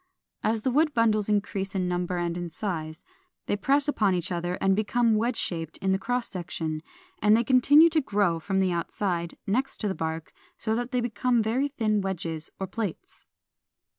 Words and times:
As 0.41 0.63
the 0.63 0.71
wood 0.71 0.95
bundles 0.95 1.29
increase 1.29 1.75
in 1.75 1.87
number 1.87 2.17
and 2.17 2.35
in 2.35 2.49
size, 2.49 3.03
they 3.45 3.55
press 3.55 3.87
upon 3.87 4.15
each 4.15 4.31
other 4.31 4.55
and 4.55 4.75
become 4.75 5.13
wedge 5.13 5.37
shaped 5.37 5.77
in 5.77 5.91
the 5.91 5.99
cross 5.99 6.27
section; 6.27 6.81
and 7.21 7.37
they 7.37 7.43
continue 7.43 7.87
to 7.91 8.01
grow 8.01 8.39
from 8.39 8.59
the 8.61 8.71
outside, 8.71 9.37
next 9.45 9.79
the 9.83 9.93
bark, 9.93 10.33
so 10.57 10.75
that 10.75 10.89
they 10.91 11.01
become 11.01 11.43
very 11.43 11.67
thin 11.67 12.01
wedges 12.01 12.49
or 12.59 12.65
plates. 12.65 13.27